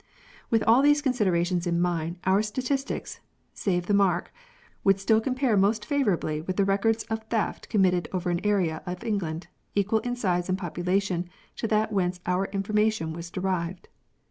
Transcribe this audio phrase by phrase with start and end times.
[0.49, 3.19] With all these considerations in mind, our statistics
[3.53, 4.33] (save the mark!)
[4.83, 8.95] would still compare most favourably with the records of theft committed over an area in
[9.07, 9.45] England
[9.75, 13.89] equal in size and population to that whence our infor mation was derived.